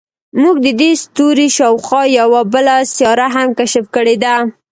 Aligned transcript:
موږ 0.41 0.55
د 0.65 0.67
دې 0.81 0.91
ستوري 1.03 1.47
شاوخوا 1.57 2.03
یوه 2.19 2.41
بله 2.53 2.75
سیاره 2.95 3.27
هم 3.35 3.49
کشف 3.59 3.85
کړې 3.95 4.15
ده. 4.23 4.35